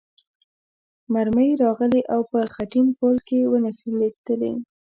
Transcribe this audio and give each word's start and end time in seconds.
مرمۍ 1.13 1.49
راغلې 1.63 2.01
او 2.13 2.21
په 2.31 2.39
خټین 2.53 2.87
پل 2.99 3.15
کې 3.27 3.39
ونښتلې. 3.51 4.53